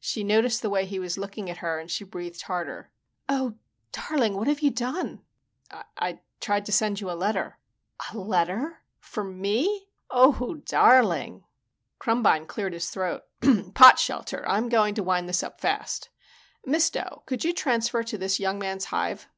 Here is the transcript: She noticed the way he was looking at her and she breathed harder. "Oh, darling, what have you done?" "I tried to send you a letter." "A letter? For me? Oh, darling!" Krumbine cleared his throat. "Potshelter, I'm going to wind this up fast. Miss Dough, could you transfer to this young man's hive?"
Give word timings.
She 0.00 0.24
noticed 0.24 0.62
the 0.62 0.70
way 0.70 0.86
he 0.86 0.98
was 0.98 1.18
looking 1.18 1.50
at 1.50 1.58
her 1.58 1.78
and 1.78 1.90
she 1.90 2.02
breathed 2.02 2.40
harder. 2.44 2.90
"Oh, 3.28 3.56
darling, 3.92 4.34
what 4.34 4.48
have 4.48 4.60
you 4.60 4.70
done?" 4.70 5.20
"I 5.70 6.20
tried 6.40 6.64
to 6.64 6.72
send 6.72 7.02
you 7.02 7.10
a 7.10 7.12
letter." 7.12 7.58
"A 8.10 8.16
letter? 8.16 8.80
For 8.98 9.22
me? 9.22 9.90
Oh, 10.10 10.62
darling!" 10.64 11.44
Krumbine 11.98 12.46
cleared 12.48 12.72
his 12.72 12.88
throat. 12.88 13.24
"Potshelter, 13.42 14.42
I'm 14.48 14.70
going 14.70 14.94
to 14.94 15.02
wind 15.02 15.28
this 15.28 15.42
up 15.42 15.60
fast. 15.60 16.08
Miss 16.64 16.88
Dough, 16.88 17.22
could 17.26 17.44
you 17.44 17.52
transfer 17.52 18.02
to 18.02 18.16
this 18.16 18.40
young 18.40 18.58
man's 18.58 18.86
hive?" 18.86 19.28